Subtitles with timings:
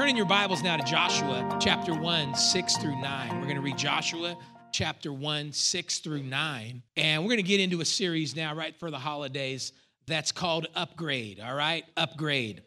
[0.00, 3.34] Turn in your Bibles now to Joshua chapter 1, 6 through 9.
[3.34, 4.34] We're going to read Joshua
[4.72, 6.82] chapter 1, 6 through 9.
[6.96, 9.72] And we're going to get into a series now, right for the holidays,
[10.06, 11.38] that's called Upgrade.
[11.38, 11.84] All right?
[11.98, 12.62] Upgrade.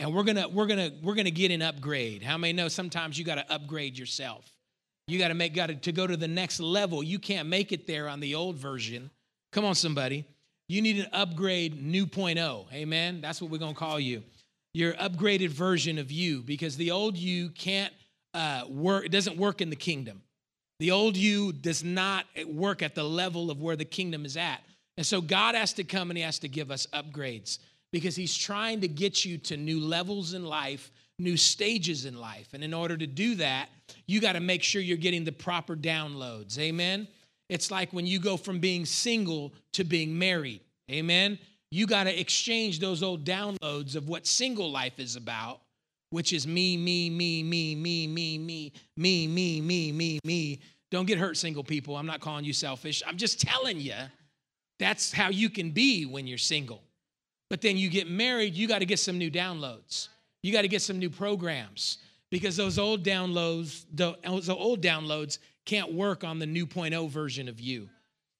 [0.00, 2.20] And we're gonna, we're gonna, we're gonna get an upgrade.
[2.20, 4.44] How many know sometimes you gotta upgrade yourself?
[5.06, 7.00] You gotta make gotta to go to the next level.
[7.00, 9.08] You can't make it there on the old version.
[9.52, 10.26] Come on, somebody.
[10.66, 12.66] You need an upgrade new point oh.
[12.72, 13.20] Amen.
[13.20, 14.24] That's what we're gonna call you
[14.74, 17.92] your upgraded version of you because the old you can't
[18.34, 20.22] uh, work, it doesn't work in the kingdom.
[20.80, 24.60] The old you does not work at the level of where the kingdom is at.
[24.96, 27.58] And so God has to come and He has to give us upgrades
[27.92, 32.48] because He's trying to get you to new levels in life, new stages in life.
[32.52, 33.68] And in order to do that,
[34.06, 36.58] you got to make sure you're getting the proper downloads.
[36.58, 37.06] Amen.
[37.48, 40.60] It's like when you go from being single to being married.
[40.90, 41.38] Amen
[41.72, 45.62] you got to exchange those old downloads of what single life is about,
[46.10, 50.60] which is me, me, me, me, me, me, me, me, me, me, me, me.
[50.90, 51.96] Don't get hurt, single people.
[51.96, 53.02] I'm not calling you selfish.
[53.06, 53.94] I'm just telling you
[54.78, 56.82] that's how you can be when you're single.
[57.48, 60.08] But then you get married, you got to get some new downloads.
[60.42, 61.98] You got to get some new programs
[62.30, 67.60] because those old downloads, those old downloads can't work on the new 0.0 version of
[67.60, 67.88] you.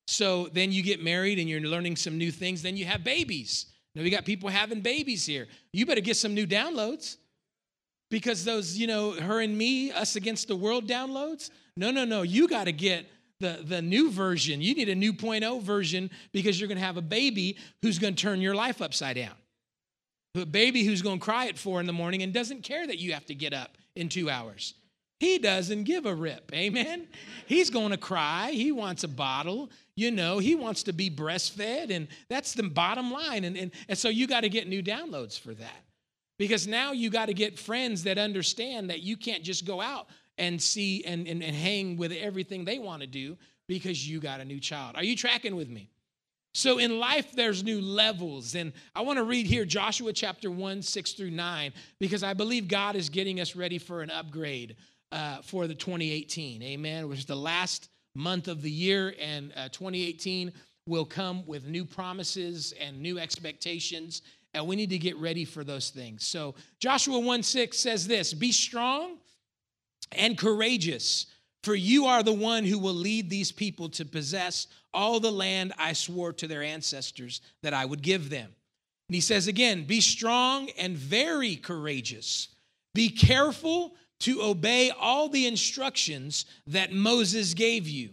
[0.06, 2.62] So then you get married and you're learning some new things.
[2.62, 3.67] Then you have babies.
[3.95, 5.47] Now we got people having babies here.
[5.72, 7.17] You better get some new downloads
[8.11, 11.50] because those, you know, her and me, us against the world downloads.
[11.77, 12.22] No, no, no.
[12.22, 13.06] You got to get
[13.41, 14.61] the, the new version.
[14.61, 18.14] You need a new 0.0 version because you're going to have a baby who's going
[18.14, 19.34] to turn your life upside down.
[20.34, 22.98] A baby who's going to cry at four in the morning and doesn't care that
[22.98, 24.75] you have to get up in two hours.
[25.23, 26.51] He doesn't give a rip.
[26.53, 27.06] Amen.
[27.47, 28.51] He's going to cry.
[28.51, 29.70] He wants a bottle.
[29.95, 31.92] You know, he wants to be breastfed.
[31.92, 33.45] And that's the bottom line.
[33.45, 35.84] And, and, and so you got to get new downloads for that.
[36.41, 40.09] Because now you got to get friends that understand that you can't just go out
[40.38, 43.38] and see and, and, and hang with everything they want to do
[43.69, 44.97] because you got a new child.
[44.97, 45.88] Are you tracking with me?
[46.53, 48.56] So in life, there's new levels.
[48.56, 52.66] And I want to read here Joshua chapter 1, 6 through 9, because I believe
[52.66, 54.75] God is getting us ready for an upgrade
[55.12, 56.62] uh, for the 2018.
[56.62, 57.09] Amen.
[57.09, 60.53] Which is the last month of the year, and uh, 2018
[60.87, 64.23] will come with new promises and new expectations.
[64.55, 66.27] And we need to get ready for those things.
[66.27, 69.19] So Joshua 1 6 says this Be strong
[70.11, 71.27] and courageous,
[71.62, 75.73] for you are the one who will lead these people to possess all the land
[75.79, 78.50] I swore to their ancestors that I would give them.
[79.09, 82.49] And he says again, Be strong and very courageous.
[82.94, 88.10] Be careful to obey all the instructions that Moses gave you,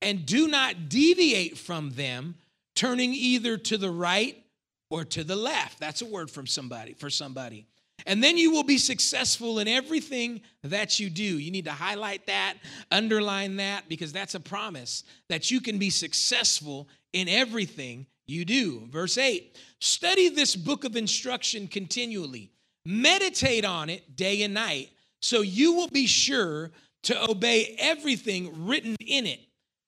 [0.00, 2.36] and do not deviate from them,
[2.76, 4.40] turning either to the right
[4.88, 5.80] or to the left.
[5.80, 7.66] That's a word from somebody for somebody.
[8.06, 11.24] And then you will be successful in everything that you do.
[11.24, 12.54] You need to highlight that,
[12.92, 18.86] underline that, because that's a promise that you can be successful in everything you do.
[18.90, 22.52] Verse 8 Study this book of instruction continually,
[22.84, 26.70] meditate on it day and night so you will be sure
[27.04, 29.40] to obey everything written in it,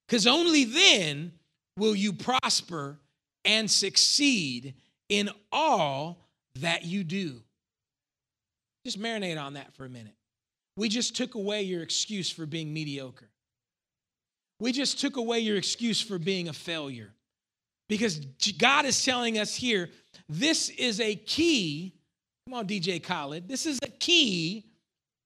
[0.06, 1.32] because only then
[1.76, 2.98] will you prosper
[3.44, 4.74] and succeed
[5.08, 7.42] in all that you do.
[8.84, 10.14] Just marinate on that for a minute.
[10.76, 13.28] We just took away your excuse for being mediocre.
[14.60, 17.12] We just took away your excuse for being a failure.
[17.88, 18.18] Because
[18.58, 19.90] God is telling us here
[20.28, 21.94] this is a key.
[22.46, 23.48] Come on, DJ Khaled.
[23.48, 24.69] This is a key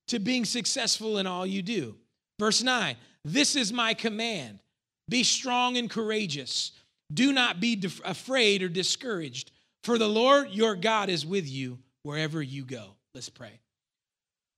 [0.09, 1.97] to being successful in all you do.
[2.38, 4.60] Verse 9 This is my command
[5.09, 6.72] be strong and courageous.
[7.12, 12.42] Do not be afraid or discouraged, for the Lord your God is with you wherever
[12.42, 12.97] you go.
[13.15, 13.60] Let's pray.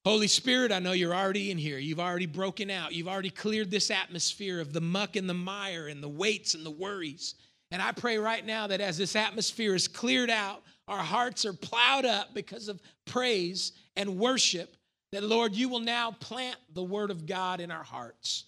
[0.05, 1.79] Holy Spirit, I know you're already in here.
[1.79, 2.93] You've already broken out.
[2.93, 6.65] You've already cleared this atmosphere of the muck and the mire and the weights and
[6.65, 7.35] the worries.
[7.73, 11.53] And I pray right now that as this atmosphere is cleared out, our hearts are
[11.53, 14.77] plowed up because of praise and worship,
[15.17, 18.45] that, Lord, you will now plant the word of God in our hearts.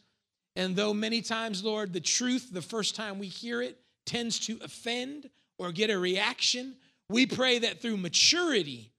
[0.55, 4.59] And though many times, Lord, the truth, the first time we hear it, tends to
[4.63, 6.75] offend or get a reaction,
[7.09, 8.93] we pray that through maturity,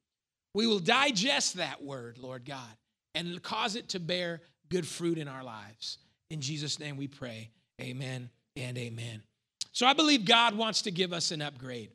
[0.56, 2.75] we will digest that word, Lord God,
[3.13, 6.00] and cause it to bear good fruit in our lives.
[6.31, 7.51] In Jesus' name we pray.
[7.80, 9.22] Amen and amen.
[9.74, 11.92] So I believe God wants to give us an upgrade.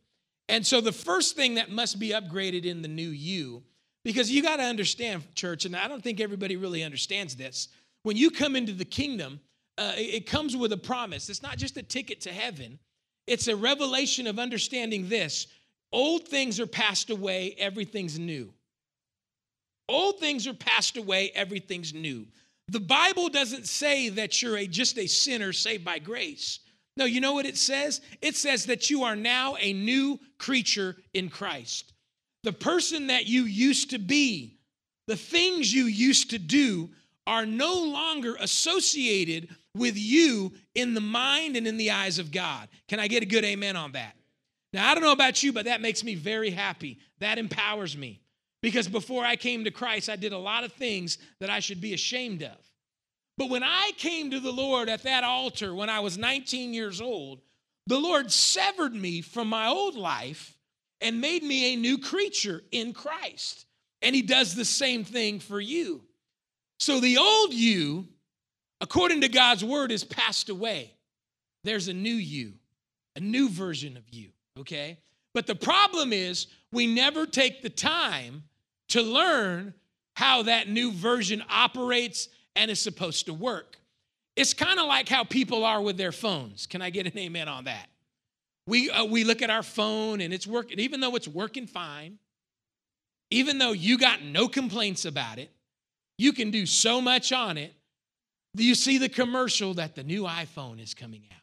[0.49, 3.65] And so the first thing that must be upgraded in the new you
[4.05, 7.69] because you got to understand, church, and I don't think everybody really understands this.
[8.03, 9.41] When you come into the kingdom,
[9.79, 11.29] uh, it comes with a promise.
[11.29, 12.79] It's not just a ticket to heaven,
[13.27, 15.47] it's a revelation of understanding this
[15.93, 18.53] old things are passed away, everything's new.
[19.89, 22.27] Old things are passed away, everything's new.
[22.69, 26.61] The Bible doesn't say that you're a, just a sinner saved by grace.
[26.97, 28.01] No, you know what it says?
[28.23, 31.94] It says that you are now a new creature in Christ.
[32.45, 34.59] The person that you used to be,
[35.07, 36.91] the things you used to do,
[37.27, 42.69] are no longer associated with you in the mind and in the eyes of God.
[42.87, 44.15] Can I get a good amen on that?
[44.75, 46.99] Now, I don't know about you, but that makes me very happy.
[47.19, 48.21] That empowers me.
[48.61, 51.81] Because before I came to Christ, I did a lot of things that I should
[51.81, 52.57] be ashamed of.
[53.39, 57.01] But when I came to the Lord at that altar when I was 19 years
[57.01, 57.41] old,
[57.87, 60.54] the Lord severed me from my old life
[61.05, 63.67] and made me a new creature in Christ.
[64.03, 66.03] And He does the same thing for you.
[66.81, 68.09] So the old you,
[68.81, 70.93] according to God's word, is passed away.
[71.63, 72.55] There's a new you,
[73.15, 74.99] a new version of you, okay?
[75.35, 78.45] But the problem is we never take the time
[78.89, 79.75] to learn
[80.15, 83.79] how that new version operates and is supposed to work.
[84.37, 86.67] It's kind of like how people are with their phones.
[86.67, 87.89] Can I get an amen on that?
[88.67, 92.19] We, uh, we look at our phone and it's working, even though it's working fine,
[93.31, 95.51] even though you got no complaints about it,
[96.19, 97.75] you can do so much on it.
[98.55, 101.41] You see the commercial that the new iPhone is coming out?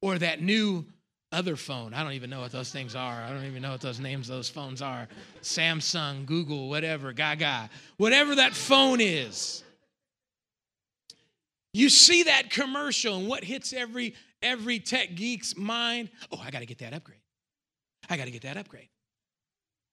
[0.00, 0.86] Or that new
[1.32, 1.94] other phone.
[1.94, 3.22] I don't even know what those things are.
[3.22, 5.08] I don't even know what those names of those phones are.
[5.42, 7.70] Samsung, Google, whatever, Gaga.
[7.96, 9.64] Whatever that phone is.
[11.72, 16.10] You see that commercial and what hits every every tech geek's mind?
[16.30, 17.20] Oh, I got to get that upgrade.
[18.08, 18.88] I got to get that upgrade.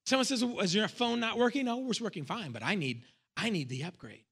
[0.05, 3.03] Someone says, "Is your phone not working?" No, it's working fine, but I need
[3.37, 4.23] I need the upgrade.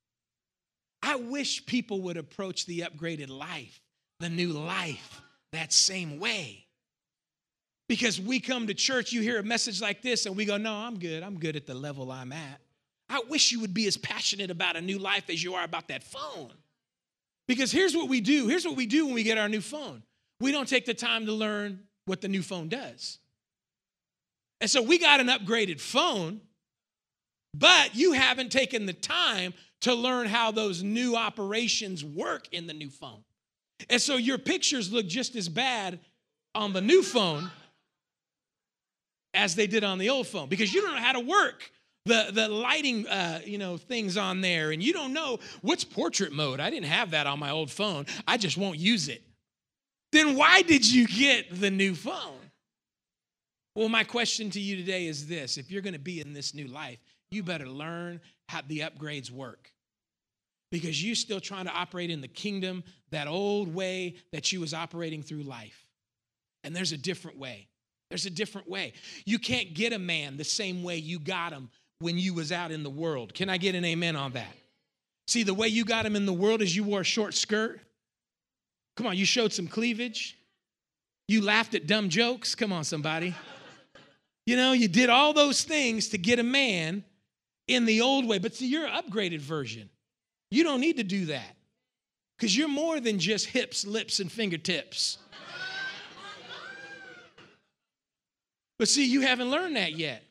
[1.04, 3.80] I wish people would approach the upgraded life,
[4.20, 5.22] the new life,
[5.54, 6.66] that same way.
[7.88, 10.74] Because we come to church, you hear a message like this, and we go, No,
[10.74, 11.24] I'm good.
[11.24, 12.62] I'm good at the level I'm at.
[13.10, 15.88] I wish you would be as passionate about a new life as you are about
[15.88, 16.52] that phone.
[17.48, 20.04] Because here's what we do here's what we do when we get our new phone
[20.40, 23.20] we don't take the time to learn what the new phone does.
[24.62, 26.42] And so we got an upgraded phone,
[27.54, 32.74] but you haven't taken the time to learn how those new operations work in the
[32.74, 33.24] new phone.
[33.90, 36.00] And so your pictures look just as bad
[36.56, 37.52] on the new phone
[39.34, 41.70] as they did on the old phone because you don't know how to work
[42.08, 46.32] the, the lighting uh, you know things on there and you don't know what's portrait
[46.32, 46.60] mode.
[46.60, 48.06] I didn't have that on my old phone.
[48.28, 49.24] I just won't use it.
[50.12, 52.40] Then why did you get the new phone?
[53.76, 55.58] Well my question to you today is this.
[55.58, 57.00] If you're going to be in this new life
[57.30, 59.72] you better learn how the upgrades work.
[60.72, 64.74] Because you're still trying to operate in the kingdom that old way that you was
[64.74, 65.88] operating through life.
[66.64, 67.68] And there's a different way.
[68.10, 68.94] There's a different way.
[69.26, 72.72] You can't get a man the same way you got him when you was out
[72.72, 73.34] in the world.
[73.34, 74.54] Can I get an amen on that?
[75.28, 77.80] See, the way you got him in the world is you wore a short skirt.
[78.96, 80.38] Come on, you showed some cleavage.
[81.28, 82.56] You laughed at dumb jokes.
[82.56, 83.36] Come on, somebody.
[84.46, 87.04] You know, you did all those things to get a man
[87.68, 88.40] in the old way.
[88.40, 89.90] But see, you're an upgraded version.
[90.50, 91.56] You don't need to do that
[92.38, 95.18] because you're more than just hips, lips, and fingertips.
[98.80, 100.24] But see, you haven't learned that yet.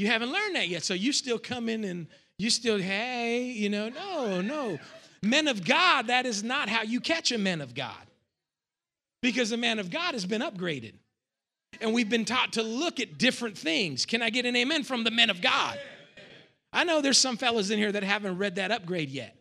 [0.00, 0.82] You haven't learned that yet.
[0.82, 2.06] So you still come in and
[2.38, 4.78] you still, hey, you know, no, no.
[5.22, 8.06] Men of God, that is not how you catch a man of God.
[9.20, 10.94] Because a man of God has been upgraded.
[11.82, 14.06] And we've been taught to look at different things.
[14.06, 15.78] Can I get an amen from the men of God?
[16.72, 19.36] I know there's some fellas in here that haven't read that upgrade yet.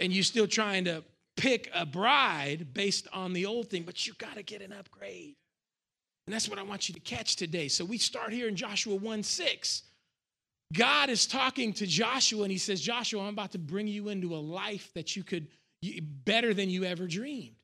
[0.00, 1.04] And you're still trying to
[1.36, 5.34] pick a bride based on the old thing, but you got to get an upgrade.
[6.26, 7.68] And that's what I want you to catch today.
[7.68, 9.82] So we start here in Joshua 1 6.
[10.72, 14.34] God is talking to Joshua and he says, Joshua, I'm about to bring you into
[14.34, 15.46] a life that you could,
[16.24, 17.54] better than you ever dreamed.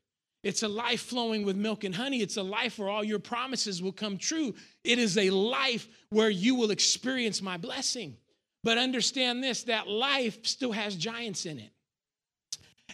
[0.45, 2.21] It's a life flowing with milk and honey.
[2.21, 4.54] It's a life where all your promises will come true.
[4.85, 8.16] It is a life where you will experience my blessing.
[8.64, 11.71] But understand this that life still has giants in it.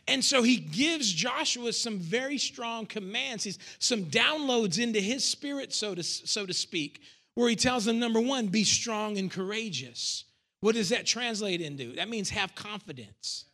[0.07, 5.73] And so he gives Joshua some very strong commands, He's, some downloads into his spirit,
[5.73, 7.01] so to, so to speak,
[7.35, 10.25] where he tells them number one, be strong and courageous.
[10.61, 11.95] What does that translate into?
[11.95, 13.45] That means have confidence.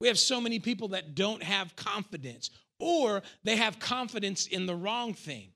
[0.00, 4.74] We have so many people that don't have confidence, or they have confidence in the
[4.74, 5.48] wrong thing.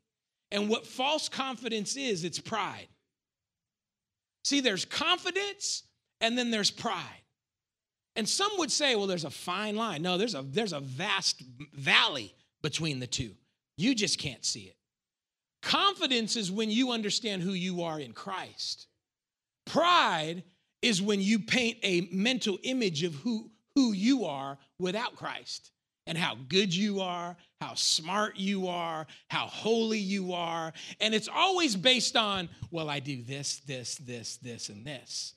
[0.50, 2.88] And what false confidence is, it's pride.
[4.44, 5.84] See, there's confidence
[6.20, 7.23] and then there's pride.
[8.16, 10.02] And some would say, well, there's a fine line.
[10.02, 11.42] No, there's a, there's a vast
[11.72, 13.32] valley between the two.
[13.76, 14.76] You just can't see it.
[15.62, 18.86] Confidence is when you understand who you are in Christ.
[19.66, 20.44] Pride
[20.82, 25.70] is when you paint a mental image of who, who you are without Christ
[26.06, 30.72] and how good you are, how smart you are, how holy you are.
[31.00, 35.33] And it's always based on, well, I do this, this, this, this, and this.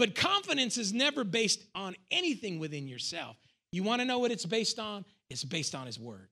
[0.00, 3.36] But confidence is never based on anything within yourself.
[3.70, 5.04] You want to know what it's based on?
[5.28, 6.30] It's based on His Word.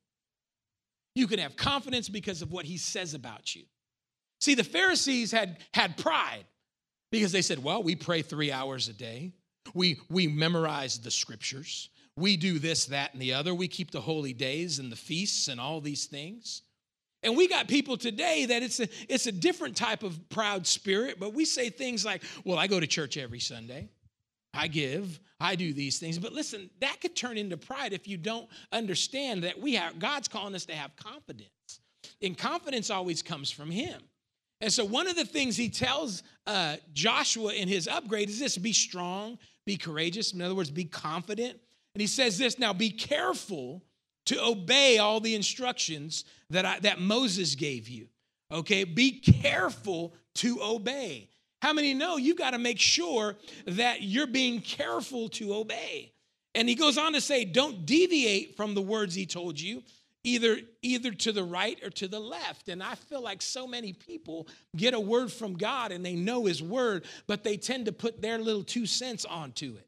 [1.14, 3.64] You can have confidence because of what He says about you.
[4.40, 6.46] See, the Pharisees had, had pride
[7.12, 9.34] because they said, well, we pray three hours a day,
[9.74, 13.54] we, we memorize the scriptures, we do this, that, and the other.
[13.54, 16.62] We keep the holy days and the feasts and all these things.
[17.22, 21.18] And we got people today that it's a, it's a different type of proud spirit,
[21.18, 23.88] but we say things like, well, I go to church every Sunday.
[24.54, 26.18] I give, I do these things.
[26.18, 30.28] But listen, that could turn into pride if you don't understand that we have God's
[30.28, 31.50] calling us to have confidence.
[32.22, 34.00] And confidence always comes from Him.
[34.60, 38.58] And so, one of the things he tells uh, Joshua in his upgrade is this
[38.58, 40.32] be strong, be courageous.
[40.32, 41.56] In other words, be confident.
[41.94, 43.84] And he says this now be careful
[44.28, 48.08] to obey all the instructions that, I, that Moses gave you.
[48.52, 51.28] Okay, be careful to obey.
[51.62, 56.12] How many know you got to make sure that you're being careful to obey?
[56.54, 59.82] And he goes on to say, don't deviate from the words he told you,
[60.24, 62.68] either either to the right or to the left.
[62.68, 66.44] And I feel like so many people get a word from God and they know
[66.44, 69.86] his word, but they tend to put their little two cents onto it.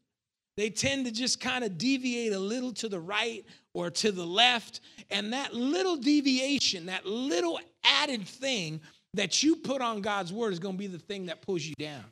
[0.57, 4.25] They tend to just kind of deviate a little to the right or to the
[4.25, 4.81] left.
[5.09, 8.81] And that little deviation, that little added thing
[9.13, 11.75] that you put on God's word is going to be the thing that pulls you
[11.77, 12.05] down.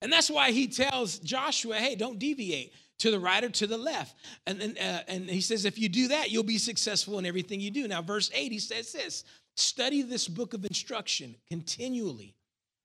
[0.00, 3.78] And that's why he tells Joshua, hey, don't deviate to the right or to the
[3.78, 4.16] left.
[4.46, 7.60] And, and, uh, and he says, if you do that, you'll be successful in everything
[7.60, 7.86] you do.
[7.88, 9.24] Now, verse 8, he says this
[9.56, 12.34] study this book of instruction continually,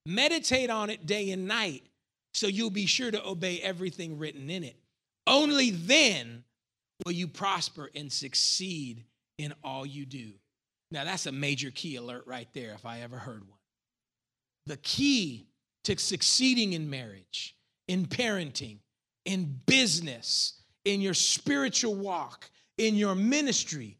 [0.07, 1.83] meditate on it day and night
[2.33, 4.75] so you'll be sure to obey everything written in it.
[5.27, 6.43] Only then
[7.05, 9.03] will you prosper and succeed
[9.37, 10.31] in all you do.
[10.91, 13.57] Now, that's a major key alert right there, if I ever heard one.
[14.67, 15.47] The key
[15.85, 17.55] to succeeding in marriage,
[17.87, 18.77] in parenting,
[19.25, 23.97] in business, in your spiritual walk, in your ministry,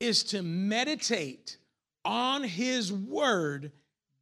[0.00, 1.56] is to meditate
[2.04, 3.72] on His Word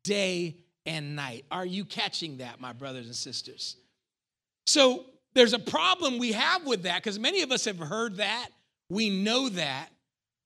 [0.05, 1.45] day and night.
[1.50, 3.76] Are you catching that, my brothers and sisters?
[4.67, 8.49] So there's a problem we have with that because many of us have heard that,
[8.89, 9.89] we know that,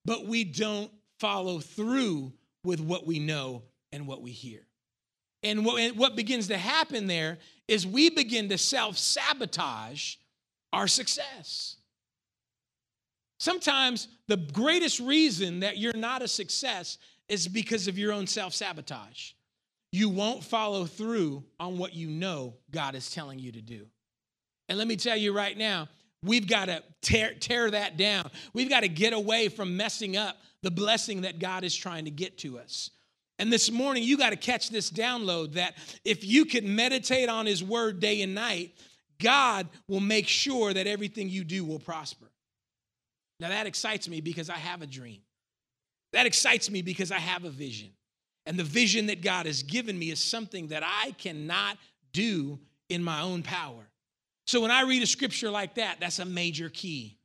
[0.04, 2.32] but we don't follow through
[2.64, 3.62] with what we know
[3.92, 4.60] and what we hear.
[5.42, 7.38] And what, and what begins to happen there
[7.68, 10.16] is we begin to self sabotage
[10.72, 11.76] our success.
[13.38, 18.54] Sometimes the greatest reason that you're not a success is because of your own self
[18.54, 19.32] sabotage
[19.96, 23.86] you won't follow through on what you know God is telling you to do.
[24.68, 25.88] And let me tell you right now,
[26.22, 28.30] we've got to tear, tear that down.
[28.52, 32.10] We've got to get away from messing up the blessing that God is trying to
[32.10, 32.90] get to us.
[33.38, 37.46] And this morning, you got to catch this download that if you can meditate on
[37.46, 38.74] His word day and night,
[39.20, 42.26] God will make sure that everything you do will prosper.
[43.38, 45.20] Now, that excites me because I have a dream.
[46.12, 47.90] That excites me because I have a vision.
[48.46, 51.76] And the vision that God has given me is something that I cannot
[52.12, 52.58] do
[52.88, 53.86] in my own power.
[54.46, 57.18] So when I read a scripture like that, that's a major key.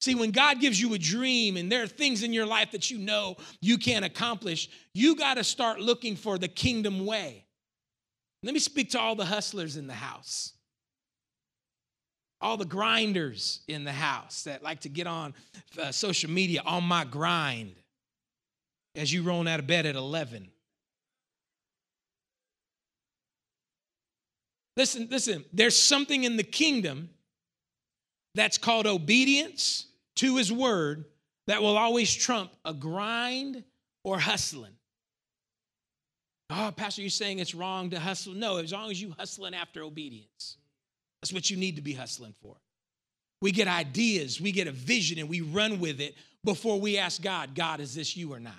[0.00, 2.90] See, when God gives you a dream and there are things in your life that
[2.90, 7.44] you know you can't accomplish, you got to start looking for the kingdom way.
[8.42, 10.54] Let me speak to all the hustlers in the house,
[12.40, 15.34] all the grinders in the house that like to get on
[15.78, 17.74] uh, social media on my grind
[18.94, 20.48] as you roll out of bed at 11.
[24.80, 27.10] Listen, listen, there's something in the kingdom
[28.34, 29.84] that's called obedience
[30.16, 31.04] to his word
[31.48, 33.62] that will always trump a grind
[34.04, 34.72] or hustling.
[36.48, 38.32] Oh, Pastor, you're saying it's wrong to hustle?
[38.32, 40.56] No, as long as you hustling after obedience.
[41.20, 42.56] That's what you need to be hustling for.
[43.42, 47.20] We get ideas, we get a vision, and we run with it before we ask
[47.20, 48.54] God, God, is this you or not?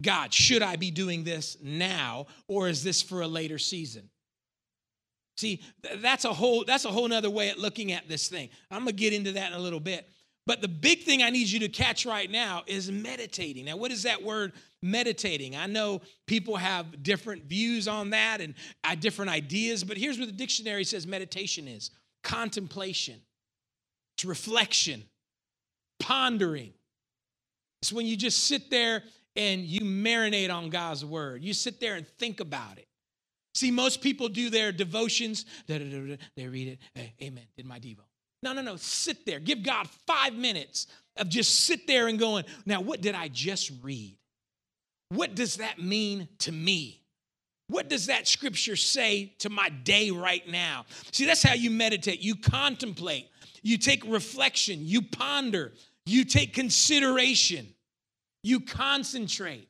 [0.00, 4.10] God, should I be doing this now or is this for a later season?
[5.36, 5.62] See,
[5.96, 8.50] that's a whole that's a whole nother way at looking at this thing.
[8.70, 10.08] I'm gonna get into that in a little bit.
[10.46, 13.64] But the big thing I need you to catch right now is meditating.
[13.64, 15.56] Now, what is that word meditating?
[15.56, 20.26] I know people have different views on that and uh, different ideas, but here's what
[20.26, 21.90] the dictionary says meditation is
[22.22, 23.20] contemplation,
[24.16, 25.04] it's reflection,
[25.98, 26.72] pondering.
[27.80, 29.02] It's when you just sit there
[29.36, 31.42] and you marinate on God's word.
[31.42, 32.88] You sit there and think about it.
[33.54, 35.78] See, most people do their devotions, they
[36.36, 38.00] read it, hey, amen, did my Devo.
[38.42, 39.38] No, no, no, sit there.
[39.40, 43.72] Give God five minutes of just sit there and going, now, what did I just
[43.82, 44.18] read?
[45.08, 47.00] What does that mean to me?
[47.68, 50.84] What does that scripture say to my day right now?
[51.12, 52.20] See, that's how you meditate.
[52.20, 53.28] You contemplate,
[53.62, 55.72] you take reflection, you ponder,
[56.04, 57.66] you take consideration,
[58.42, 59.68] you concentrate.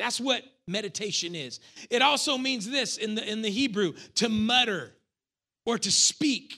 [0.00, 1.60] That's what meditation is.
[1.90, 4.92] It also means this in the, in the Hebrew to mutter
[5.66, 6.54] or to speak.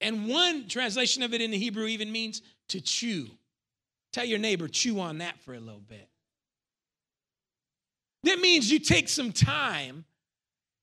[0.00, 3.28] And one translation of it in the Hebrew even means to chew.
[4.14, 6.08] Tell your neighbor, chew on that for a little bit.
[8.24, 10.06] That means you take some time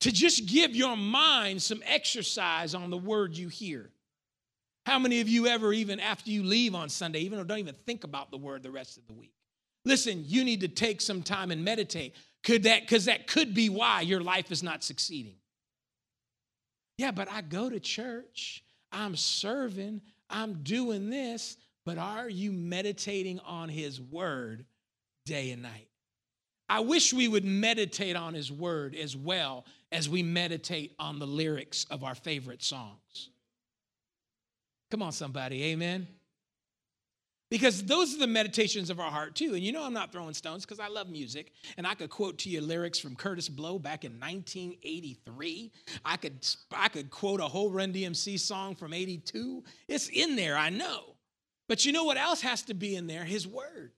[0.02, 3.90] to just give your mind some exercise on the word you hear.
[4.86, 8.04] How many of you ever, even after you leave on Sunday, even don't even think
[8.04, 9.34] about the word the rest of the week?
[9.90, 12.14] Listen, you need to take some time and meditate.
[12.44, 15.34] Could that, because that could be why your life is not succeeding.
[17.00, 23.40] Yeah, but I go to church, I'm serving, I'm doing this, but are you meditating
[23.40, 24.64] on his word
[25.26, 25.88] day and night?
[26.70, 31.26] I wish we would meditate on his word as well as we meditate on the
[31.26, 33.30] lyrics of our favorite songs.
[34.92, 36.08] Come on, somebody, amen.
[37.50, 39.56] Because those are the meditations of our heart, too.
[39.56, 41.52] And you know, I'm not throwing stones because I love music.
[41.78, 45.72] And I could quote to you lyrics from Kurtis Blow back in 1983.
[46.06, 49.64] I could, I could quote a whole Run DMC song from 82.
[49.88, 51.16] It's in there, I know.
[51.68, 53.24] But you know what else has to be in there?
[53.24, 53.94] His word.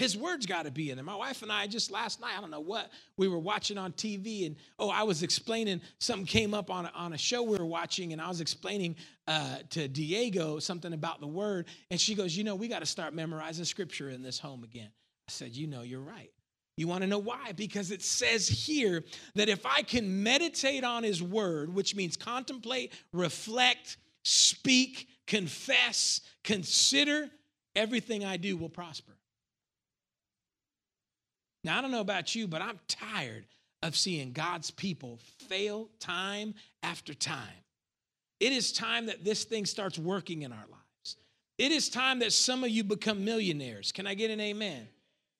[0.00, 1.04] His word's got to be in there.
[1.04, 3.92] My wife and I just last night, I don't know what, we were watching on
[3.92, 7.58] TV, and oh, I was explaining something came up on a, on a show we
[7.58, 8.96] were watching, and I was explaining
[9.28, 12.86] uh, to Diego something about the word, and she goes, You know, we got to
[12.86, 14.88] start memorizing scripture in this home again.
[15.28, 16.30] I said, You know, you're right.
[16.78, 17.52] You want to know why?
[17.54, 22.94] Because it says here that if I can meditate on his word, which means contemplate,
[23.12, 27.28] reflect, speak, confess, consider,
[27.76, 29.12] everything I do will prosper.
[31.62, 33.46] Now, I don't know about you, but I'm tired
[33.82, 35.18] of seeing God's people
[35.48, 37.48] fail time after time.
[38.38, 41.16] It is time that this thing starts working in our lives.
[41.58, 43.92] It is time that some of you become millionaires.
[43.92, 44.88] Can I get an amen?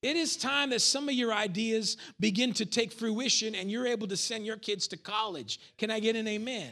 [0.03, 4.07] It is time that some of your ideas begin to take fruition and you're able
[4.09, 5.61] to send your kids to college.
[5.77, 6.71] Can I get an amen?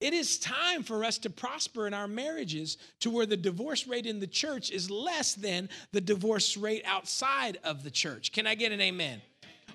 [0.00, 4.06] It is time for us to prosper in our marriages to where the divorce rate
[4.06, 8.32] in the church is less than the divorce rate outside of the church.
[8.32, 9.20] Can I get an amen?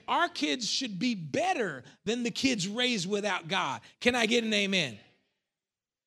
[0.08, 3.82] Our kids should be better than the kids raised without God.
[4.02, 4.98] Can I get an amen?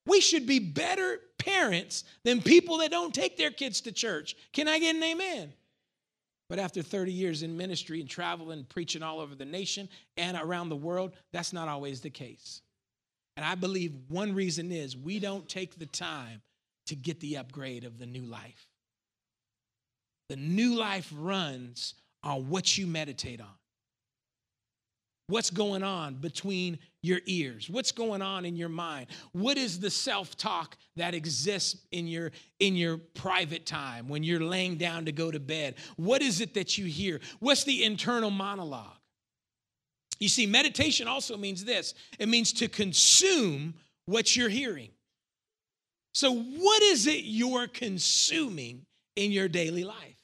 [0.06, 4.36] We should be better parents than people that don't take their kids to church.
[4.52, 5.52] Can I get an amen?
[6.48, 10.70] But after 30 years in ministry and traveling, preaching all over the nation and around
[10.70, 12.62] the world, that's not always the case.
[13.38, 16.42] And I believe one reason is we don't take the time
[16.86, 18.66] to get the upgrade of the new life.
[20.28, 23.54] The new life runs on what you meditate on.
[25.28, 27.70] What's going on between your ears?
[27.70, 29.06] What's going on in your mind?
[29.30, 34.78] What is the self-talk that exists in your in your private time when you're laying
[34.78, 35.76] down to go to bed?
[35.94, 37.20] What is it that you hear?
[37.38, 38.97] What's the internal monologue?
[40.20, 43.74] You see, meditation also means this it means to consume
[44.06, 44.90] what you're hearing.
[46.14, 50.16] So, what is it you're consuming in your daily life?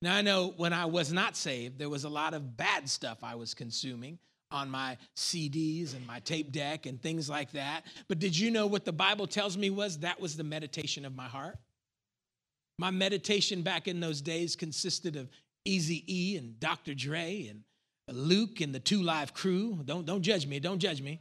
[0.00, 3.18] Now, I know when I was not saved, there was a lot of bad stuff
[3.22, 4.18] I was consuming
[4.50, 7.84] on my CDs and my tape deck and things like that.
[8.06, 11.14] But did you know what the Bible tells me was that was the meditation of
[11.14, 11.58] my heart?
[12.78, 15.28] My meditation back in those days consisted of
[15.64, 16.94] Easy E and Dr.
[16.94, 17.62] Dre and
[18.10, 19.80] Luke and the 2 Live Crew.
[19.84, 21.20] Don't, don't judge me, don't judge me.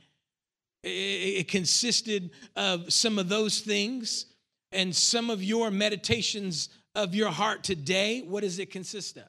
[0.83, 4.25] It, it consisted of some of those things
[4.71, 8.21] and some of your meditations of your heart today.
[8.21, 9.23] What does it consist of?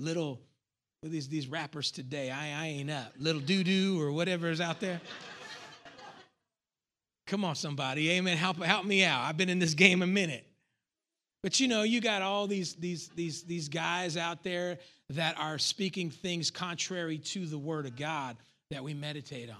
[0.00, 0.40] Little,
[1.02, 3.14] with these, these rappers today, I, I ain't up.
[3.18, 5.00] Little doo doo or whatever is out there.
[7.26, 8.10] Come on, somebody.
[8.12, 8.36] Amen.
[8.36, 9.24] Help, help me out.
[9.24, 10.46] I've been in this game a minute.
[11.42, 14.78] But you know, you got all these, these, these, these guys out there
[15.10, 18.36] that are speaking things contrary to the word of God
[18.70, 19.56] that we meditate on.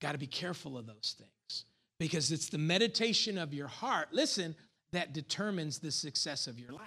[0.00, 1.64] Got to be careful of those things
[1.98, 4.54] because it's the meditation of your heart, listen,
[4.92, 6.80] that determines the success of your life.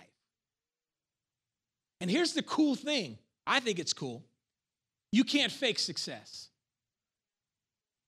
[2.02, 4.24] And here's the cool thing I think it's cool.
[5.12, 6.50] You can't fake success.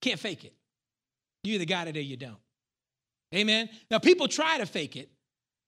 [0.01, 0.53] Can't fake it.
[1.43, 2.37] You either got it or you don't.
[3.33, 3.69] Amen.
[3.91, 5.09] Now, people try to fake it.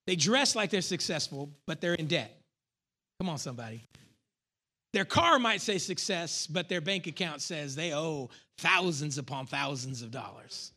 [0.08, 2.37] They dress like they're successful, but they're in debt.
[3.20, 3.82] Come on, somebody.
[4.94, 10.02] Their car might say success, but their bank account says they owe thousands upon thousands
[10.02, 10.72] of dollars.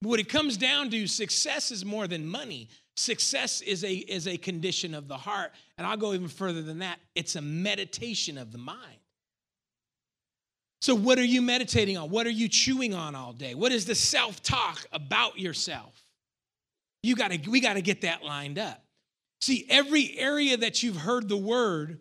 [0.00, 2.68] What it comes down to, success is more than money.
[2.96, 5.52] Success is a, is a condition of the heart.
[5.76, 8.98] And I'll go even further than that it's a meditation of the mind.
[10.80, 12.08] So, what are you meditating on?
[12.10, 13.54] What are you chewing on all day?
[13.54, 16.04] What is the self talk about yourself?
[17.02, 18.82] You gotta, we got to get that lined up.
[19.40, 22.00] See, every area that you've heard the word,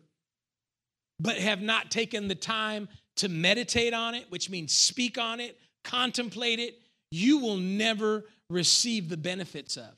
[1.19, 5.58] but have not taken the time to meditate on it, which means speak on it,
[5.84, 6.80] contemplate it,
[7.12, 9.89] you will never receive the benefits of.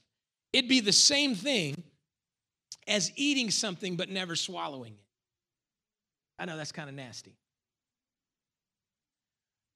[0.54, 1.84] It'd be the same thing
[2.88, 5.06] as eating something but never swallowing it.
[6.40, 7.36] I know that's kind of nasty.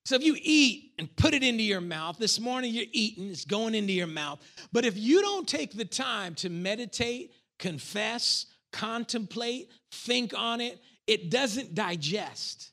[0.05, 3.45] So if you eat and put it into your mouth, this morning you're eating, it's
[3.45, 4.39] going into your mouth.
[4.73, 7.31] But if you don't take the time to meditate,
[7.63, 12.71] confess, contemplate, think on it, it doesn't digest.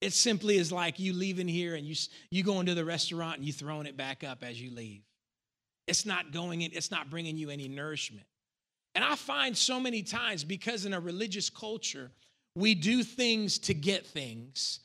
[0.00, 1.94] It simply is like you leaving here and you,
[2.30, 5.02] you go into the restaurant and you throwing it back up as you leave.
[5.86, 8.26] It's not going in, it's not bringing you any nourishment.
[8.94, 12.10] And I find so many times because in a religious culture,
[12.54, 14.80] we do things to get things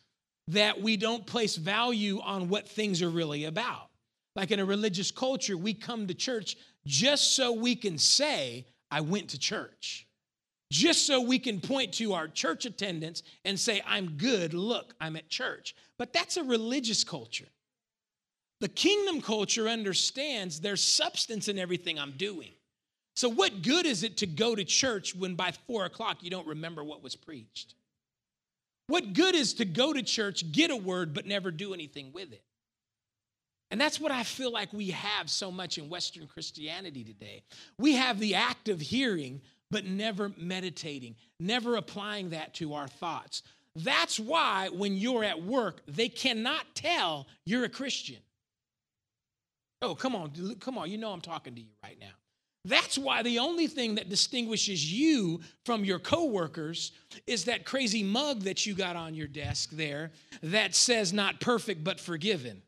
[0.49, 3.87] that we don't place value on what things are really about.
[4.35, 9.01] Like in a religious culture, we come to church just so we can say, I
[9.01, 10.05] went to church
[10.71, 15.17] just so we can point to our church attendance and say, I'm good, look, I'm
[15.17, 15.75] at church.
[15.97, 17.49] But that's a religious culture.
[18.61, 22.51] The kingdom culture understands there's substance in everything I'm doing.
[23.15, 26.47] So, what good is it to go to church when by four o'clock you don't
[26.47, 27.75] remember what was preached?
[28.87, 32.31] What good is to go to church, get a word, but never do anything with
[32.31, 32.43] it?
[33.71, 37.41] And that's what I feel like we have so much in Western Christianity today.
[37.77, 43.43] We have the act of hearing, but never meditating, never applying that to our thoughts.
[43.77, 48.17] That's why when you're at work, they cannot tell you're a Christian.
[49.81, 52.11] Oh, come on, come on, you know I'm talking to you right now.
[52.65, 56.91] That's why the only thing that distinguishes you from your coworkers
[57.25, 60.11] is that crazy mug that you got on your desk there
[60.43, 62.61] that says not perfect but forgiven.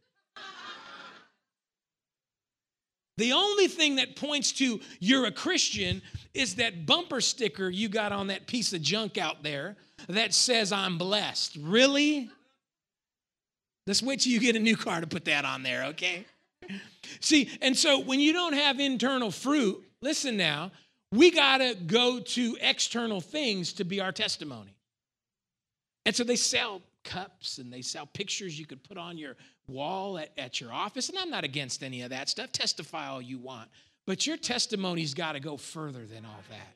[3.18, 6.02] The only thing that points to you're a Christian
[6.34, 9.76] is that bumper sticker you got on that piece of junk out there
[10.08, 11.58] that says I'm blessed.
[11.62, 12.30] Really?
[13.86, 16.26] Let's wait till you get a new car to put that on there, okay?
[17.20, 20.72] See, and so when you don't have internal fruit, listen now,
[21.12, 24.76] we got to go to external things to be our testimony.
[26.06, 29.36] And so they sell cups and they sell pictures you could put on your
[29.68, 31.10] wall at, at your office.
[31.10, 32.52] And I'm not against any of that stuff.
[32.52, 33.70] Testify all you want.
[34.06, 36.76] But your testimony's got to go further than all that.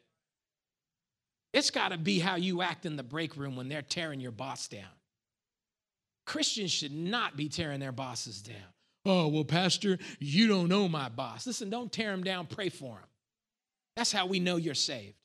[1.53, 4.31] It's got to be how you act in the break room when they're tearing your
[4.31, 4.83] boss down.
[6.25, 8.55] Christians should not be tearing their bosses down.
[9.05, 11.47] Oh, well, Pastor, you don't know my boss.
[11.47, 13.07] Listen, don't tear him down, pray for him.
[13.95, 15.15] That's how we know you're saved.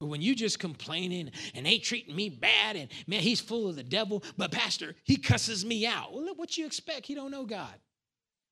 [0.00, 3.76] But when you just complaining and they treating me bad and man, he's full of
[3.76, 6.12] the devil, but pastor, he cusses me out.
[6.12, 7.06] Well, what you expect?
[7.06, 7.74] He don't know God.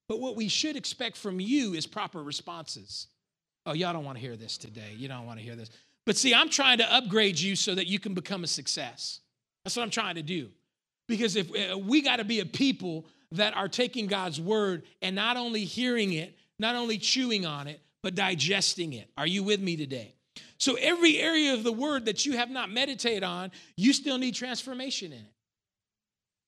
[0.09, 3.07] But what we should expect from you is proper responses.
[3.65, 4.93] Oh, y'all don't want to hear this today.
[4.95, 5.69] You don't want to hear this.
[6.05, 9.19] But see, I'm trying to upgrade you so that you can become a success.
[9.63, 10.49] That's what I'm trying to do.
[11.07, 15.15] Because if uh, we got to be a people that are taking God's word and
[15.15, 19.09] not only hearing it, not only chewing on it, but digesting it.
[19.17, 20.16] Are you with me today?
[20.59, 24.33] So, every area of the word that you have not meditated on, you still need
[24.35, 25.33] transformation in it.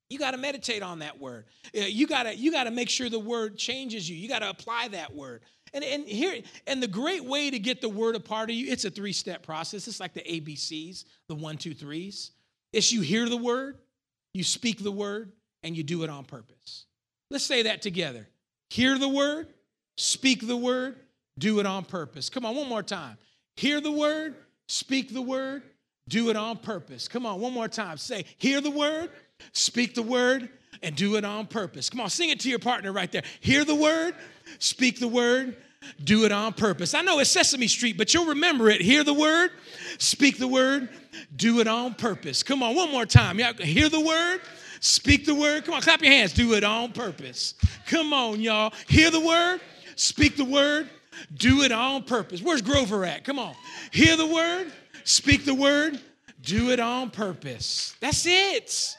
[0.09, 1.45] You got to meditate on that word.
[1.77, 4.15] Uh, you got to you got to make sure the word changes you.
[4.15, 5.41] You got to apply that word.
[5.73, 8.71] And and here and the great way to get the word a part of you,
[8.71, 9.87] it's a three-step process.
[9.87, 12.31] It's like the ABCs, the one, two, threes.
[12.73, 13.77] It's you hear the word,
[14.33, 16.85] you speak the word, and you do it on purpose.
[17.29, 18.27] Let's say that together.
[18.71, 19.47] Hear the word,
[19.97, 20.95] speak the word,
[21.37, 22.29] do it on purpose.
[22.29, 23.17] Come on, one more time.
[23.59, 24.35] Hear the word,
[24.69, 25.63] speak the word,
[26.07, 27.09] do it on purpose.
[27.09, 27.97] Come on, one more time.
[27.97, 29.09] Say, hear the word,
[29.51, 30.47] speak the word,
[30.81, 31.89] and do it on purpose.
[31.89, 33.23] Come on, sing it to your partner right there.
[33.41, 34.15] Hear the word,
[34.59, 35.57] speak the word,
[36.05, 36.93] do it on purpose.
[36.93, 38.79] I know it's Sesame Street, but you'll remember it.
[38.79, 39.51] Hear the word,
[39.97, 40.87] speak the word,
[41.35, 42.43] do it on purpose.
[42.43, 43.39] Come on, one more time.
[43.39, 44.39] Y'all hear the word,
[44.79, 45.65] speak the word.
[45.65, 46.31] Come on, clap your hands.
[46.31, 47.55] Do it on purpose.
[47.87, 48.71] Come on, y'all.
[48.87, 49.59] Hear the word,
[49.97, 50.89] speak the word,
[51.33, 52.41] do it on purpose.
[52.41, 53.23] Where's Grover at?
[53.23, 53.55] Come on.
[53.91, 54.71] Hear the word,
[55.03, 55.99] speak the word,
[56.41, 57.95] do it on purpose.
[57.99, 58.95] That's it.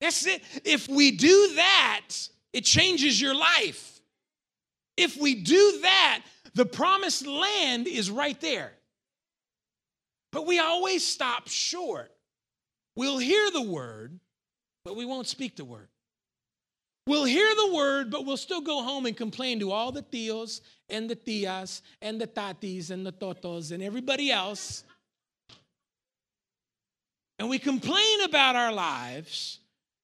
[0.00, 0.42] That's it.
[0.64, 2.08] If we do that,
[2.52, 4.00] it changes your life.
[4.96, 6.22] If we do that,
[6.54, 8.72] the promised land is right there.
[10.32, 12.10] But we always stop short
[12.96, 14.18] We'll hear the word,
[14.84, 15.88] but we won't speak the word.
[17.10, 20.60] We'll hear the word, but we'll still go home and complain to all the tios
[20.88, 24.84] and the tias and the tatis and the totos and everybody else.
[27.40, 29.58] And we complain about our lives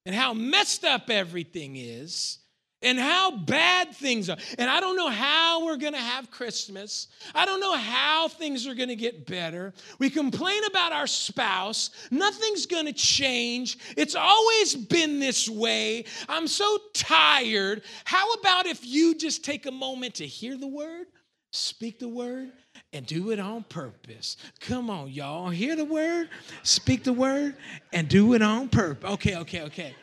[0.04, 2.40] and how messed up everything is
[2.86, 4.36] and how bad things are.
[4.58, 7.08] And I don't know how we're going to have Christmas.
[7.34, 9.74] I don't know how things are going to get better.
[9.98, 11.90] We complain about our spouse.
[12.12, 13.76] Nothing's going to change.
[13.96, 16.04] It's always been this way.
[16.28, 17.82] I'm so tired.
[18.04, 21.06] How about if you just take a moment to hear the word,
[21.50, 22.52] speak the word,
[22.92, 24.36] and do it on purpose?
[24.60, 25.50] Come on, y'all.
[25.50, 26.28] Hear the word,
[26.62, 27.56] speak the word,
[27.92, 29.10] and do it on purpose.
[29.10, 29.96] Okay, okay, okay.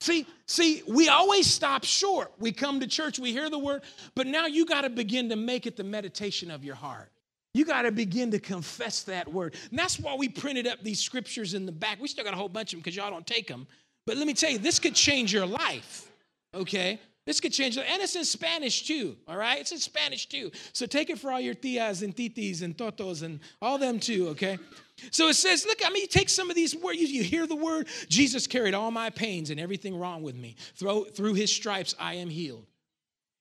[0.00, 2.32] See, see, we always stop short.
[2.38, 3.82] We come to church, we hear the word,
[4.14, 7.10] but now you got to begin to make it the meditation of your heart.
[7.52, 9.56] You got to begin to confess that word.
[9.70, 12.00] And that's why we printed up these scriptures in the back.
[12.00, 13.66] We still got a whole bunch of them because y'all don't take them.
[14.06, 16.10] But let me tell you, this could change your life,
[16.54, 16.98] okay?
[17.26, 19.60] This could change, and it's in Spanish too, all right?
[19.60, 20.50] It's in Spanish too.
[20.72, 24.28] So take it for all your tias and titis and totos and all them too,
[24.28, 24.58] okay?
[25.10, 27.46] So it says, look, I mean, you take some of these words, you, you hear
[27.46, 30.56] the word, Jesus carried all my pains and everything wrong with me.
[30.76, 32.66] Through, through his stripes, I am healed.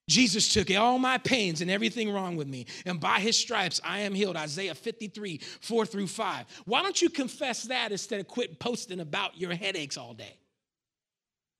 [0.09, 3.99] Jesus took all my pains and everything wrong with me, and by his stripes I
[3.99, 4.35] am healed.
[4.35, 6.45] Isaiah 53, 4 through 5.
[6.65, 10.35] Why don't you confess that instead of quit posting about your headaches all day?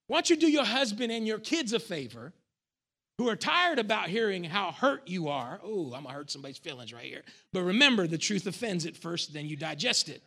[0.08, 2.34] Why don't you do your husband and your kids a favor
[3.20, 5.60] who are tired about hearing how hurt you are.
[5.62, 7.24] Oh, I'm gonna hurt somebody's feelings right here.
[7.52, 10.24] But remember, the truth offends at first, then you digest it.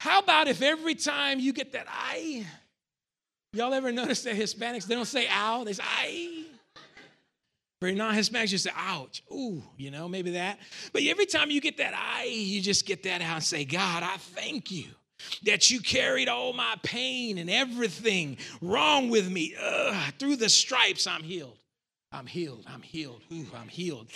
[0.00, 2.46] How about if every time you get that I,
[3.52, 6.44] y'all ever notice that Hispanics, they don't say ow, they say I.
[7.80, 10.60] For non-Hispanics, you say ouch, ooh, you know, maybe that.
[10.94, 14.02] But every time you get that I, you just get that out and say, God,
[14.02, 14.86] I thank you
[15.42, 19.54] that you carried all my pain and everything wrong with me.
[19.62, 21.58] Ugh, through the stripes, I'm healed.
[22.14, 22.64] I'm healed.
[22.68, 23.22] I'm healed.
[23.32, 24.06] Ooh, I'm healed.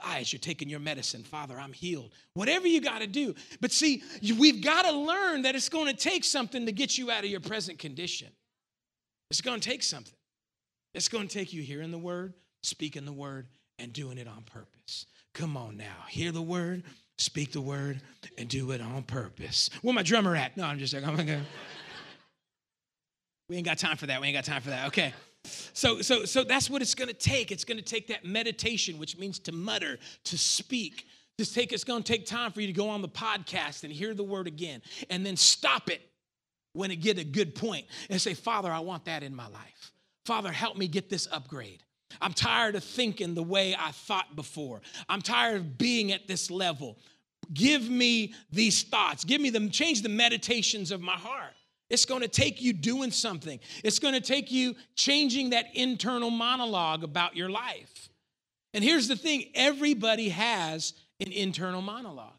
[0.00, 2.10] Ah, as you're taking your medicine, Father, I'm healed.
[2.32, 3.34] Whatever you got to do.
[3.60, 4.02] But see,
[4.38, 7.30] we've got to learn that it's going to take something to get you out of
[7.30, 8.28] your present condition.
[9.30, 10.14] It's going to take something.
[10.94, 14.44] It's going to take you hearing the word, speaking the word, and doing it on
[14.44, 15.04] purpose.
[15.34, 16.06] Come on now.
[16.08, 16.84] Hear the word,
[17.18, 18.00] speak the word,
[18.38, 19.68] and do it on purpose.
[19.82, 20.56] Where my drummer at?
[20.56, 21.42] No, I'm just like, I'm gonna.
[23.48, 24.18] We ain't got time for that.
[24.18, 24.86] We ain't got time for that.
[24.86, 25.12] Okay.
[25.44, 27.50] So, so, so that's what it's going to take.
[27.50, 31.06] It's going to take that meditation, which means to mutter, to speak.
[31.38, 31.72] Just take.
[31.72, 34.22] It's going to take time for you to go on the podcast and hear the
[34.22, 36.02] word again, and then stop it
[36.74, 39.92] when it get a good point and say, Father, I want that in my life.
[40.24, 41.82] Father, help me get this upgrade.
[42.20, 44.82] I'm tired of thinking the way I thought before.
[45.08, 46.98] I'm tired of being at this level.
[47.52, 49.24] Give me these thoughts.
[49.24, 49.70] Give me them.
[49.70, 51.54] Change the meditations of my heart.
[51.92, 53.60] It's going to take you doing something.
[53.84, 58.08] It's going to take you changing that internal monologue about your life.
[58.72, 62.32] And here's the thing everybody has an internal monologue.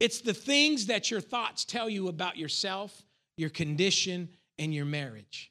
[0.00, 3.02] It's the things that your thoughts tell you about yourself,
[3.38, 4.28] your condition,
[4.58, 5.50] and your marriage.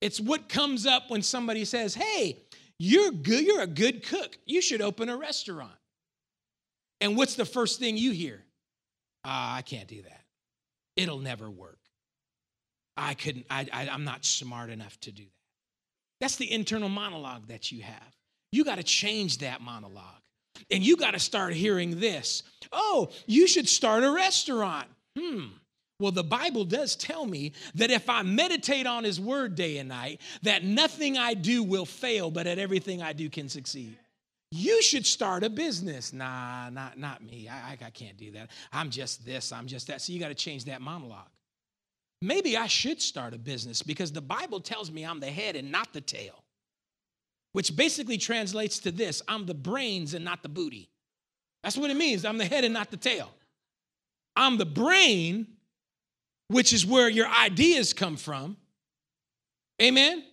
[0.00, 2.40] It's what comes up when somebody says, Hey,
[2.80, 4.36] you're good, you're a good cook.
[4.44, 5.70] You should open a restaurant.
[7.00, 8.42] And what's the first thing you hear?
[9.24, 10.24] Ah, I can't do that.
[10.96, 11.78] It'll never work.
[12.96, 15.30] I couldn't, I, I, I'm not smart enough to do that.
[16.20, 18.16] That's the internal monologue that you have.
[18.52, 20.22] You got to change that monologue.
[20.70, 22.44] And you got to start hearing this.
[22.72, 24.86] Oh, you should start a restaurant.
[25.18, 25.46] Hmm.
[25.98, 29.88] Well, the Bible does tell me that if I meditate on his word day and
[29.88, 33.96] night, that nothing I do will fail, but at everything I do can succeed.
[34.52, 36.12] You should start a business.
[36.12, 37.48] Nah, not, not me.
[37.48, 38.50] I, I, I can't do that.
[38.72, 40.00] I'm just this, I'm just that.
[40.00, 41.28] So you got to change that monologue
[42.24, 45.70] maybe I should start a business because the Bible tells me I'm the head and
[45.70, 46.42] not the tail,
[47.52, 50.90] which basically translates to this I'm the brains and not the booty.
[51.62, 52.24] That's what it means.
[52.24, 53.30] I'm the head and not the tail.
[54.36, 55.46] I'm the brain,
[56.48, 58.56] which is where your ideas come from.
[59.80, 60.24] Amen.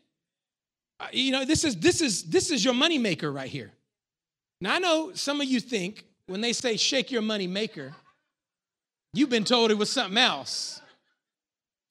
[1.00, 3.72] Uh, you know, this is this is this is your money maker right here.
[4.60, 7.94] Now I know some of you think when they say shake your money maker,
[9.14, 10.81] you've been told it was something else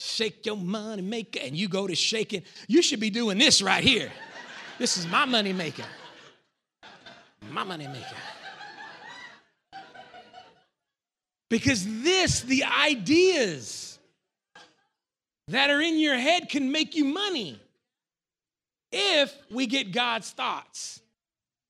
[0.00, 2.42] shake your money maker, and you go to shaking.
[2.66, 4.10] You should be doing this right here.
[4.78, 5.84] This is my money maker.
[7.50, 8.16] My money maker.
[11.50, 13.98] Because this, the ideas
[15.48, 17.60] that are in your head can make you money
[18.92, 21.00] if we get God's thoughts.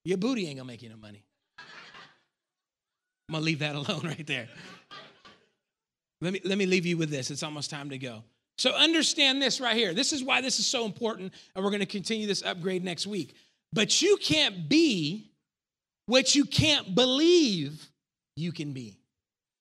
[0.05, 1.25] Your booty ain't gonna make you no money.
[1.59, 4.49] I'm gonna leave that alone right there.
[6.21, 7.31] Let me, let me leave you with this.
[7.31, 8.23] It's almost time to go.
[8.59, 9.95] So understand this right here.
[9.95, 13.07] This is why this is so important, and we're going to continue this upgrade next
[13.07, 13.35] week.
[13.73, 15.31] But you can't be
[16.07, 17.89] what you can't believe
[18.37, 18.99] you can be.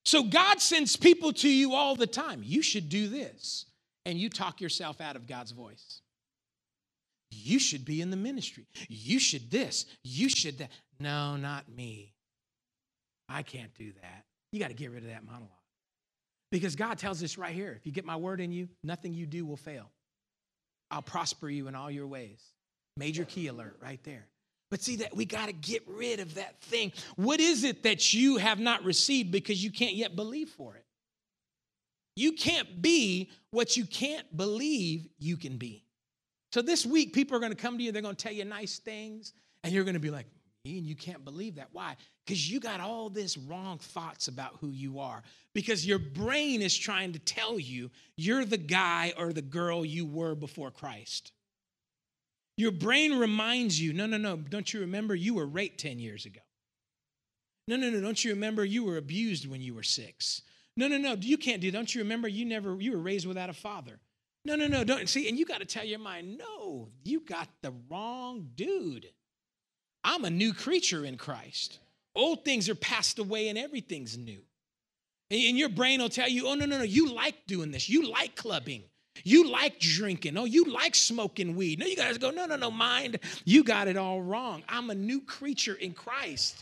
[0.04, 2.42] So God sends people to you all the time.
[2.44, 3.66] You should do this.
[4.06, 6.02] And you talk yourself out of God's voice.
[7.32, 8.66] You should be in the ministry.
[8.88, 9.86] You should this.
[10.04, 10.72] You should that.
[11.00, 12.14] No, not me.
[13.28, 14.24] I can't do that.
[14.52, 15.59] You got to get rid of that monologue.
[16.52, 19.26] Because God tells us right here if you get my word in you, nothing you
[19.26, 19.90] do will fail.
[20.92, 22.42] I'll prosper you in all your ways.
[22.98, 24.26] Major key alert right there.
[24.72, 26.92] But see that we got to get rid of that thing.
[27.16, 30.86] What is it that you have not received because you can't yet believe for it?
[32.16, 35.86] You can't be what you can't believe you can be.
[36.52, 38.46] So this week, people are going to come to you, they're going to tell you
[38.46, 39.34] nice things,
[39.64, 40.26] and you're going to be like,
[40.66, 41.70] and you can't believe that.
[41.72, 41.96] Why?
[42.30, 45.24] Because you got all this wrong thoughts about who you are.
[45.56, 50.06] Because your brain is trying to tell you you're the guy or the girl you
[50.06, 51.32] were before Christ.
[52.56, 56.28] Your brain reminds you, no, no, no, don't you remember you were raped 10 years
[56.28, 56.42] ago?
[57.68, 60.44] No, no, no, don't you remember you were abused when you were six?
[60.78, 61.72] No, no, no, you can't do.
[61.72, 64.00] Don't you remember you never you were raised without a father?
[64.46, 65.28] No, no, no, don't see.
[65.28, 69.08] And you got to tell your mind, no, you got the wrong dude.
[70.04, 71.80] I'm a new creature in Christ.
[72.20, 74.42] Old things are passed away and everything's new.
[75.32, 77.88] And your brain will tell you, oh, no, no, no, you like doing this.
[77.88, 78.84] You like clubbing.
[79.24, 80.38] You like drinking.
[80.38, 81.80] Oh, you like smoking weed.
[81.80, 83.20] No, you guys go, no, no, no, mind.
[83.46, 84.64] You got it all wrong.
[84.68, 86.62] I'm a new creature in Christ.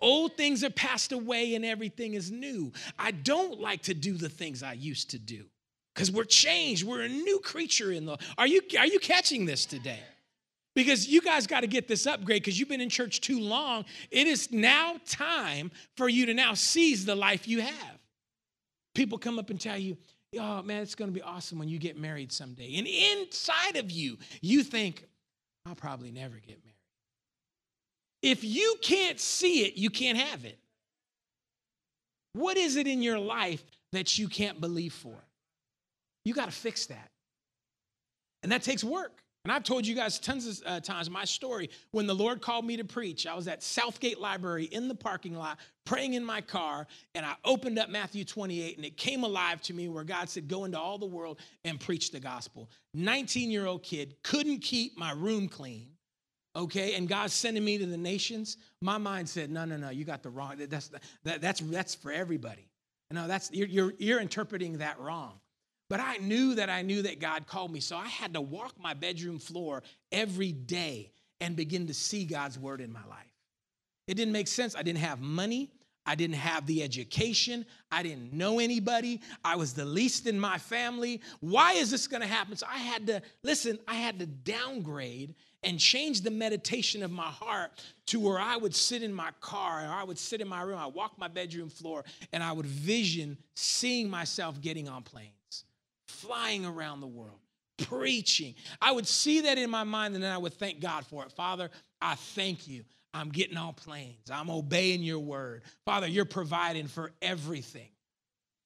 [0.00, 2.72] Old things are passed away and everything is new.
[2.98, 5.46] I don't like to do the things I used to do
[5.94, 6.84] because we're changed.
[6.84, 8.18] We're a new creature in the.
[8.36, 10.00] Are you, are you catching this today?
[10.78, 13.84] Because you guys got to get this upgrade because you've been in church too long.
[14.12, 17.98] It is now time for you to now seize the life you have.
[18.94, 19.96] People come up and tell you,
[20.38, 22.76] oh man, it's going to be awesome when you get married someday.
[22.76, 25.04] And inside of you, you think,
[25.66, 26.76] I'll probably never get married.
[28.22, 30.60] If you can't see it, you can't have it.
[32.34, 35.16] What is it in your life that you can't believe for?
[36.24, 37.10] You got to fix that.
[38.44, 39.24] And that takes work.
[39.48, 41.70] And I've told you guys tons of uh, times my story.
[41.92, 45.34] When the Lord called me to preach, I was at Southgate Library in the parking
[45.34, 49.62] lot, praying in my car, and I opened up Matthew 28, and it came alive
[49.62, 52.68] to me where God said, Go into all the world and preach the gospel.
[52.92, 55.92] 19 year old kid, couldn't keep my room clean.
[56.54, 58.58] Okay, and God's sending me to the nations.
[58.82, 60.56] My mind said, No, no, no, you got the wrong.
[60.58, 60.90] That's,
[61.24, 62.68] that, that's, that's for everybody.
[63.10, 65.40] No, that's you're, you're, you're interpreting that wrong.
[65.88, 67.80] But I knew that I knew that God called me.
[67.80, 72.58] So I had to walk my bedroom floor every day and begin to see God's
[72.58, 73.24] word in my life.
[74.06, 74.74] It didn't make sense.
[74.74, 75.70] I didn't have money.
[76.04, 77.66] I didn't have the education.
[77.92, 79.20] I didn't know anybody.
[79.44, 81.20] I was the least in my family.
[81.40, 82.56] Why is this going to happen?
[82.56, 87.24] So I had to, listen, I had to downgrade and change the meditation of my
[87.24, 87.72] heart
[88.06, 90.78] to where I would sit in my car or I would sit in my room.
[90.78, 95.37] I walk my bedroom floor and I would vision seeing myself getting on planes
[96.18, 97.38] flying around the world,
[97.78, 98.54] preaching.
[98.80, 101.32] I would see that in my mind and then I would thank God for it.
[101.32, 102.84] Father, I thank you.
[103.14, 104.30] I'm getting on planes.
[104.30, 105.62] I'm obeying your word.
[105.84, 107.88] Father, you're providing for everything.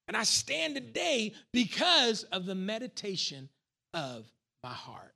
[0.08, 3.48] And I stand today because of the meditation
[3.94, 4.26] of
[4.62, 5.14] my heart.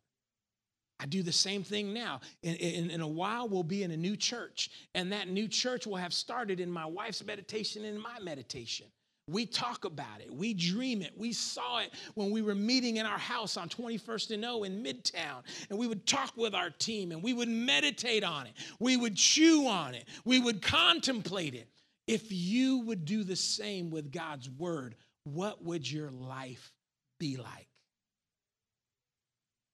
[0.98, 2.20] I do the same thing now.
[2.42, 5.86] In, in, in, a while, we'll be in a new church, and that new church
[5.86, 8.86] will have started in my wife's meditation and my meditation.
[9.28, 10.32] We talk about it.
[10.32, 11.12] We dream it.
[11.16, 14.84] We saw it when we were meeting in our house on 21st and O in
[14.84, 15.42] Midtown.
[15.68, 18.52] And we would talk with our team and we would meditate on it.
[18.78, 20.04] We would chew on it.
[20.24, 21.68] We would contemplate it.
[22.06, 26.72] If you would do the same with God's word, what would your life
[27.18, 27.66] be like?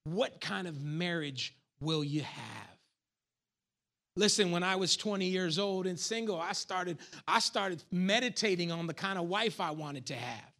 [0.04, 2.81] What kind of marriage will you have?
[4.16, 8.86] Listen, when I was 20 years old and single, I started, I started meditating on
[8.86, 10.52] the kind of wife I wanted to have.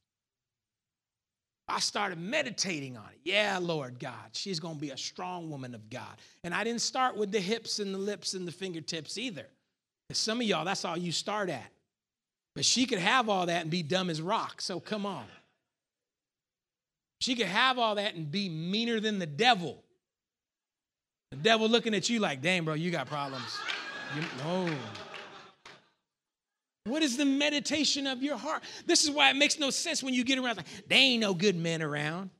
[1.68, 3.20] I started meditating on it.
[3.24, 6.16] Yeah, Lord God, she's going to be a strong woman of God.
[6.44, 9.46] And I didn't start with the hips and the lips and the fingertips either.
[10.10, 11.70] Some of y'all, that's all you start at.
[12.54, 14.60] But she could have all that and be dumb as rock.
[14.60, 15.24] So come on.
[17.20, 19.81] She could have all that and be meaner than the devil.
[21.32, 23.58] The devil looking at you like, dang, bro, you got problems.
[24.14, 24.72] You, no.
[26.84, 28.62] What is the meditation of your heart?
[28.86, 31.34] This is why it makes no sense when you get around like, there ain't no
[31.34, 32.30] good men around.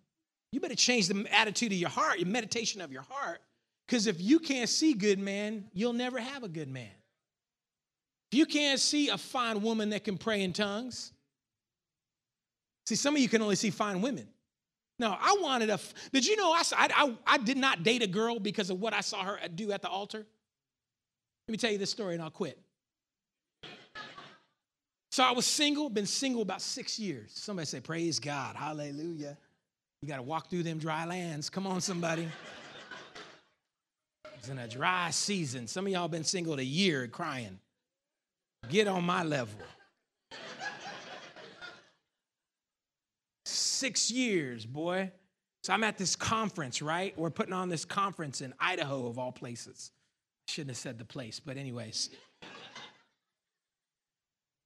[0.53, 3.41] You better change the attitude of your heart, your meditation of your heart.
[3.89, 6.91] Because if you can't see good man, you'll never have a good man.
[8.31, 11.13] If you can't see a fine woman that can pray in tongues,
[12.87, 14.27] See, some of you can only see fine women.
[15.03, 15.81] No, I wanted a.
[16.13, 19.01] Did you know I, I, I did not date a girl because of what I
[19.01, 20.19] saw her do at the altar?
[21.49, 22.57] Let me tell you this story and I'll quit.
[25.11, 27.33] So I was single, been single about six years.
[27.35, 29.37] Somebody say, Praise God, hallelujah.
[30.03, 31.51] You got to walk through them dry lands.
[31.51, 32.29] Come on, somebody.
[34.39, 35.67] it's in a dry season.
[35.67, 37.59] Some of y'all been single a year crying.
[38.71, 39.59] Get on my level.
[43.83, 45.11] Six years, boy.
[45.65, 47.19] So I'm at this conference, right?
[47.19, 49.91] We're putting on this conference in Idaho, of all places.
[50.49, 52.11] I shouldn't have said the place, but, anyways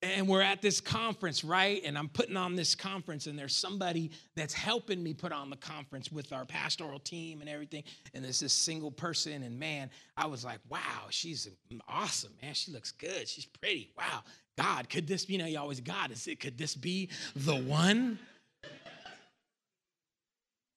[0.03, 1.81] and we're at this conference, right?
[1.85, 5.57] And I'm putting on this conference, and there's somebody that's helping me put on the
[5.57, 7.83] conference with our pastoral team and everything.
[8.14, 11.49] And there's this single person, and man, I was like, wow, she's
[11.89, 12.55] awesome, man.
[12.55, 13.29] She looks good.
[13.29, 13.91] She's pretty.
[13.97, 14.23] Wow.
[14.59, 18.19] God, could this, you know, you always, God, is it, could this be the one?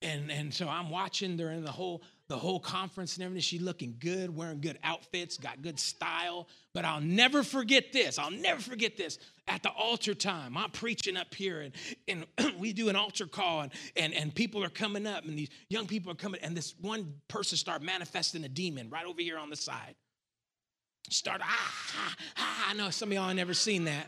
[0.02, 3.42] And, and so I'm watching during the whole the whole conference and everything.
[3.42, 6.46] She's looking good, wearing good outfits, got good style.
[6.72, 8.20] But I'll never forget this.
[8.20, 9.18] I'll never forget this.
[9.48, 13.62] At the altar time, I'm preaching up here, and, and we do an altar call,
[13.62, 16.76] and, and, and people are coming up, and these young people are coming, and this
[16.80, 19.96] one person start manifesting a demon right over here on the side.
[21.08, 24.06] Start, ah, ah, I know some of y'all never seen that.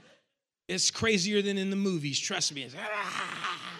[0.68, 2.62] It's crazier than in the movies, trust me.
[2.62, 3.71] It's, ah,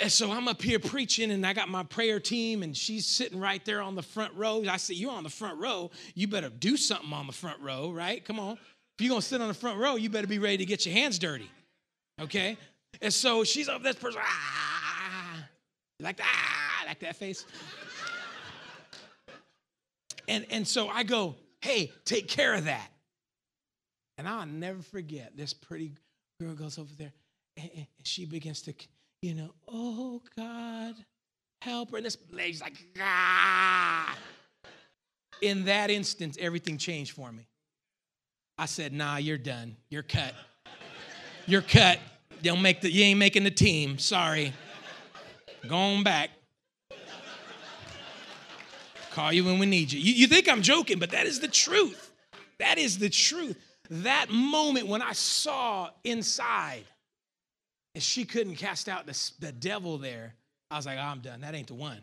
[0.00, 3.40] and so I'm up here preaching, and I got my prayer team, and she's sitting
[3.40, 4.62] right there on the front row.
[4.68, 5.90] I said, You're on the front row.
[6.14, 8.24] You better do something on the front row, right?
[8.24, 8.52] Come on.
[8.52, 10.94] If you're gonna sit on the front row, you better be ready to get your
[10.94, 11.50] hands dirty.
[12.20, 12.56] Okay?
[13.00, 15.44] And so she's up this person, ah,
[16.00, 17.44] like that, ah, like that face.
[20.26, 22.88] And, and so I go, Hey, take care of that.
[24.16, 25.92] And I'll never forget this pretty
[26.40, 27.12] girl goes over there,
[27.56, 28.74] and, and she begins to
[29.22, 30.94] you know, oh God,
[31.62, 31.96] help her.
[31.96, 34.16] And this lady's like, ah.
[35.40, 37.46] In that instance, everything changed for me.
[38.56, 39.76] I said, nah, you're done.
[39.88, 40.34] You're cut.
[41.46, 42.00] You're cut.
[42.42, 43.98] Don't make the, you ain't making the team.
[43.98, 44.52] Sorry.
[45.66, 46.30] Go on back.
[49.12, 50.00] Call you when we need you.
[50.00, 50.12] you.
[50.12, 52.12] You think I'm joking, but that is the truth.
[52.58, 53.56] That is the truth.
[53.90, 56.84] That moment when I saw inside,
[57.98, 60.32] and she couldn't cast out the, the devil there,
[60.70, 61.40] I was like, oh, I'm done.
[61.40, 61.98] That ain't the one.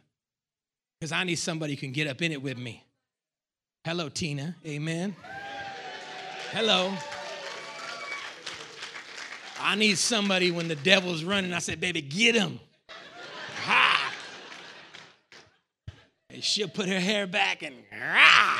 [1.00, 2.84] Because I need somebody who can get up in it with me.
[3.86, 4.58] Hello, Tina.
[4.66, 5.16] Amen.
[6.52, 6.92] Hello.
[9.62, 11.54] I need somebody when the devil's running.
[11.54, 12.60] I said, baby, get him.
[13.64, 14.14] Ha!
[16.30, 18.60] And she'll put her hair back and rah!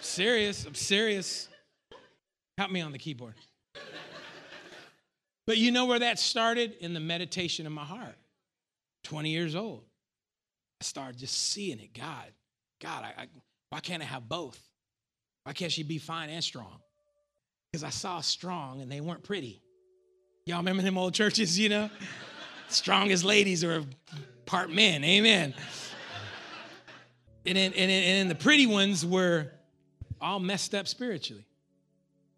[0.00, 0.66] serious.
[0.66, 1.48] I'm serious.
[2.58, 3.34] Help me on the keyboard.
[5.46, 6.74] but you know where that started?
[6.80, 8.16] In the meditation of my heart.
[9.04, 9.84] 20 years old.
[10.80, 11.92] I started just seeing it.
[11.94, 12.32] God,
[12.80, 13.26] God, I, I,
[13.70, 14.60] why can't I have both?
[15.44, 16.80] Why can't she be fine and strong?
[17.70, 19.60] Because I saw strong and they weren't pretty.
[20.46, 21.90] Y'all remember them old churches, you know?
[22.68, 23.82] Strongest ladies are
[24.46, 25.04] part men.
[25.04, 25.54] Amen.
[27.46, 29.50] And then, and, and the pretty ones were
[30.20, 31.44] all messed up spiritually.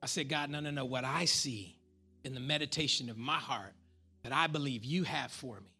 [0.03, 0.85] I said, God, no, no, no.
[0.85, 1.77] What I see
[2.25, 3.73] in the meditation of my heart
[4.23, 5.71] that I believe you have for me.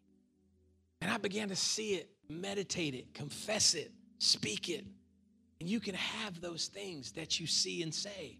[1.01, 4.85] And I began to see it, meditate it, confess it, speak it.
[5.59, 8.39] And you can have those things that you see and say.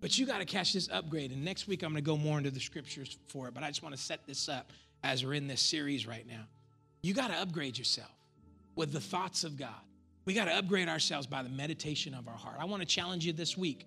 [0.00, 1.30] But you got to catch this upgrade.
[1.30, 3.54] And next week, I'm going to go more into the scriptures for it.
[3.54, 4.72] But I just want to set this up
[5.04, 6.44] as we're in this series right now.
[7.02, 8.10] You got to upgrade yourself
[8.74, 9.70] with the thoughts of God.
[10.24, 12.56] We got to upgrade ourselves by the meditation of our heart.
[12.58, 13.86] I want to challenge you this week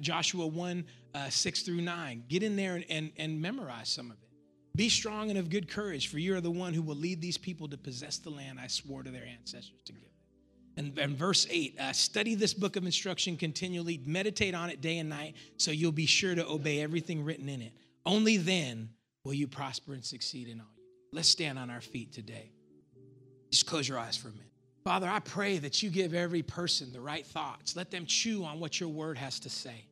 [0.00, 0.84] Joshua 1
[1.14, 2.24] uh, 6 through 9.
[2.28, 4.28] Get in there and, and, and memorize some of it.
[4.74, 7.36] Be strong and of good courage, for you are the one who will lead these
[7.36, 10.10] people to possess the land I swore to their ancestors to give them.
[10.76, 14.98] And, and verse 8 uh, study this book of instruction continually, meditate on it day
[14.98, 17.72] and night, so you'll be sure to obey everything written in it.
[18.06, 18.88] Only then
[19.24, 21.16] will you prosper and succeed in all you do.
[21.16, 22.50] Let's stand on our feet today.
[23.50, 24.51] Just close your eyes for a minute.
[24.84, 27.76] Father, I pray that you give every person the right thoughts.
[27.76, 29.86] Let them chew on what your word has to say.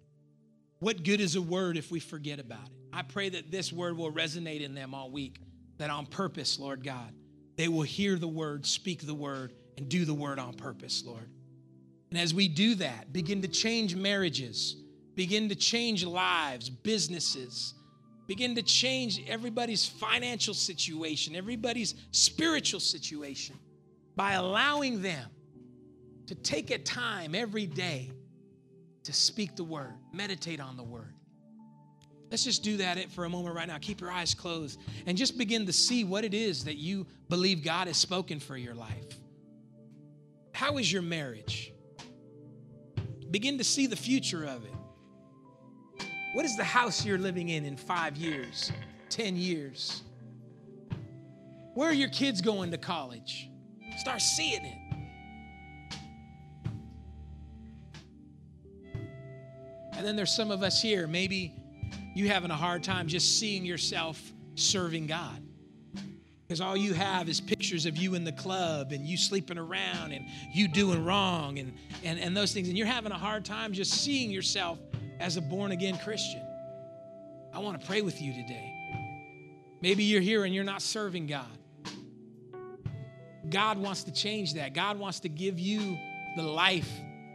[0.80, 2.72] What good is a word if we forget about it?
[2.92, 5.38] I pray that this word will resonate in them all week,
[5.78, 7.12] that on purpose, Lord God,
[7.56, 11.30] they will hear the word, speak the word, and do the word on purpose, Lord.
[12.10, 14.76] And as we do that, begin to change marriages,
[15.14, 17.74] begin to change lives, businesses,
[18.26, 23.56] begin to change everybody's financial situation, everybody's spiritual situation
[24.20, 25.30] by allowing them
[26.26, 28.10] to take a time every day
[29.02, 31.14] to speak the word, meditate on the word.
[32.30, 33.78] Let's just do that for a moment right now.
[33.80, 37.64] Keep your eyes closed and just begin to see what it is that you believe
[37.64, 39.16] God has spoken for your life.
[40.52, 41.72] How is your marriage?
[43.30, 46.04] Begin to see the future of it.
[46.34, 48.70] What is the house you're living in in five years,
[49.08, 50.02] 10 years?
[51.72, 53.49] Where are your kids going to college?
[53.98, 54.76] Start seeing it.
[59.92, 61.52] And then there's some of us here, maybe
[62.14, 64.18] you having a hard time just seeing yourself
[64.54, 65.42] serving God.
[66.46, 70.12] Because all you have is pictures of you in the club and you sleeping around
[70.12, 72.68] and you doing wrong and, and, and those things.
[72.68, 74.78] And you're having a hard time just seeing yourself
[75.20, 76.42] as a born again Christian.
[77.54, 78.74] I want to pray with you today.
[79.80, 81.46] Maybe you're here and you're not serving God.
[83.50, 84.74] God wants to change that.
[84.74, 85.98] God wants to give you
[86.36, 86.90] the life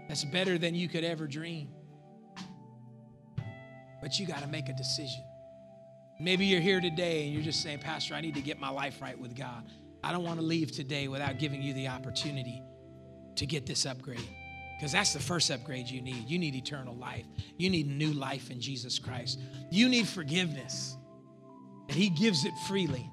[0.07, 1.69] that's better than you could ever dream.
[4.01, 5.23] But you got to make a decision.
[6.19, 9.01] Maybe you're here today and you're just saying, Pastor, I need to get my life
[9.01, 9.65] right with God.
[10.03, 12.61] I don't want to leave today without giving you the opportunity
[13.35, 14.29] to get this upgrade.
[14.77, 16.29] Because that's the first upgrade you need.
[16.29, 17.25] You need eternal life.
[17.57, 19.39] You need new life in Jesus Christ.
[19.71, 20.95] You need forgiveness.
[21.89, 23.09] And He gives it freely.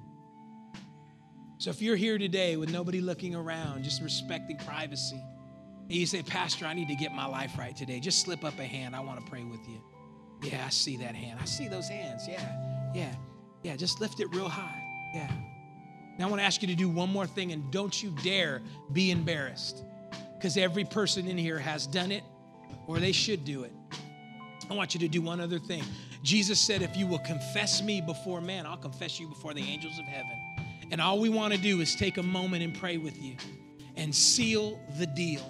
[1.63, 5.23] So if you're here today with nobody looking around, just respecting privacy,
[5.83, 8.59] and you say, Pastor, I need to get my life right today, just slip up
[8.59, 8.97] a hand.
[8.97, 9.81] I want to pray with you.
[10.43, 11.39] Yeah, I see that hand.
[11.41, 12.27] I see those hands.
[12.27, 13.15] Yeah, yeah,
[13.63, 13.77] yeah.
[13.77, 14.83] Just lift it real high.
[15.15, 15.31] Yeah.
[16.19, 18.61] Now I want to ask you to do one more thing, and don't you dare
[18.93, 19.85] be embarrassed
[20.35, 22.25] because every person in here has done it
[22.89, 23.73] or they should do it.
[24.69, 25.85] I want you to do one other thing.
[26.25, 30.01] Jesus said, If you will confess me before man, I'll confess you before the angels
[30.01, 30.52] of heaven.
[30.93, 33.36] And all we want to do is take a moment and pray with you
[33.97, 35.40] and seal the deal.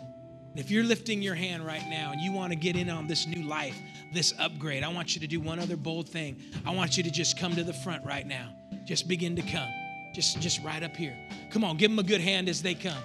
[0.54, 3.26] If you're lifting your hand right now and you want to get in on this
[3.26, 3.76] new life,
[4.12, 6.40] this upgrade, I want you to do one other bold thing.
[6.64, 8.50] I want you to just come to the front right now.
[8.84, 9.68] Just begin to come.
[10.14, 11.16] Just, just right up here.
[11.50, 13.02] Come on, give them a good hand as they come.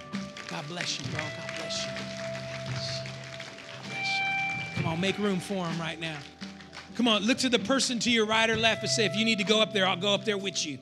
[0.48, 1.20] God bless you, bro.
[1.20, 1.92] God bless you.
[1.92, 3.12] God bless you.
[3.72, 4.76] God bless you.
[4.76, 6.18] Come on, make room for them right now.
[6.96, 9.26] Come on, look to the person to your right or left and say, if you
[9.26, 10.78] need to go up there, I'll go up there with you.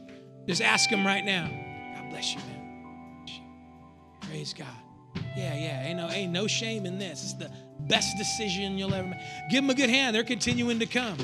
[0.47, 1.47] Just ask them right now.
[1.95, 3.25] God bless you, man.
[4.21, 4.67] Praise God.
[5.35, 5.83] Yeah, yeah.
[5.83, 7.23] Ain't no, ain't no shame in this.
[7.23, 9.19] It's the best decision you'll ever make.
[9.49, 10.15] Give them a good hand.
[10.15, 11.17] They're continuing to come.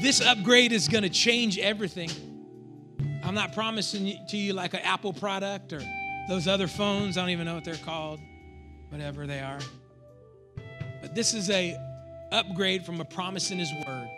[0.00, 2.10] This upgrade is going to change everything.
[3.22, 5.82] I'm not promising to you like an Apple product or
[6.28, 7.18] those other phones.
[7.18, 8.18] I don't even know what they're called,
[8.88, 9.60] whatever they are.
[11.02, 11.76] But this is a
[12.32, 14.08] upgrade from a promise in His Word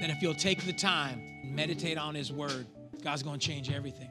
[0.00, 2.66] that if you'll take the time and meditate on His Word,
[3.02, 4.10] God's going to change everything.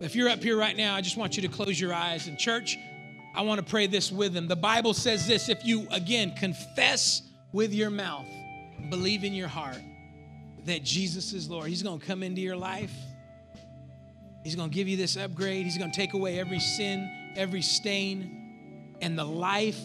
[0.00, 2.26] If you're up here right now, I just want you to close your eyes.
[2.26, 2.76] And, church,
[3.34, 4.48] I want to pray this with them.
[4.48, 7.22] The Bible says this if you, again, confess
[7.52, 8.26] with your mouth,
[8.90, 9.80] believe in your heart
[10.64, 12.92] that Jesus is Lord, He's going to come into your life.
[14.42, 15.64] He's going to give you this upgrade.
[15.64, 19.78] He's going to take away every sin, every stain, and the life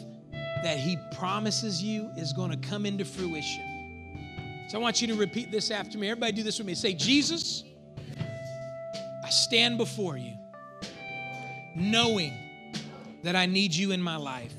[0.64, 4.66] that He promises you is going to come into fruition.
[4.70, 6.10] So I want you to repeat this after me.
[6.10, 6.76] Everybody do this with me.
[6.76, 7.64] Say, Jesus,
[9.24, 10.34] I stand before you
[11.78, 12.34] knowing
[13.24, 14.54] that I need you in my life.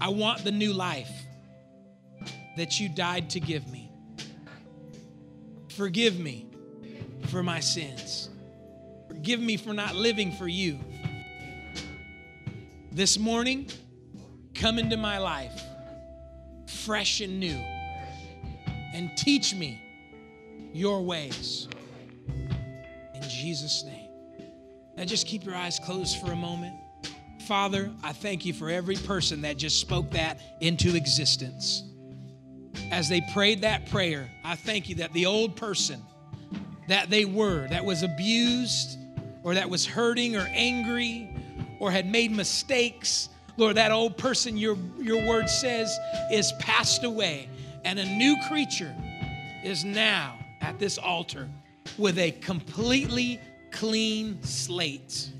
[0.00, 1.10] I want the new life
[2.56, 3.90] that you died to give me.
[5.70, 6.46] Forgive me
[7.28, 8.30] for my sins.
[9.08, 10.78] Forgive me for not living for you.
[12.92, 13.68] This morning,
[14.58, 15.64] come into my life
[16.66, 17.58] fresh and new
[18.94, 19.80] and teach me
[20.72, 21.68] your ways.
[23.14, 24.10] In Jesus' name.
[24.96, 26.74] Now just keep your eyes closed for a moment.
[27.46, 31.84] Father, I thank you for every person that just spoke that into existence.
[32.90, 36.02] As they prayed that prayer, I thank you that the old person
[36.88, 38.98] that they were, that was abused
[39.42, 41.30] or that was hurting or angry
[41.78, 45.96] or had made mistakes, Lord, that old person, your, your word says,
[46.30, 47.48] is passed away
[47.84, 48.94] and a new creature
[49.64, 51.48] is now at this altar
[51.96, 53.40] with a completely
[53.70, 55.30] clean slate.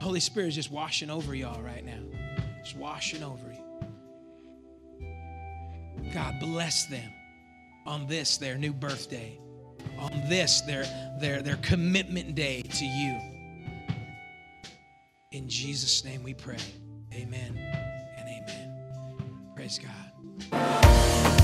[0.00, 1.98] Holy Spirit is just washing over y'all right now.
[2.62, 3.58] Just washing over you.
[6.12, 7.10] God bless them
[7.86, 9.38] on this, their new birthday,
[9.98, 10.84] on this, their,
[11.20, 13.18] their, their commitment day to you.
[15.34, 16.58] In Jesus' name we pray.
[17.12, 17.58] Amen.
[18.16, 19.50] And amen.
[19.56, 21.43] Praise God.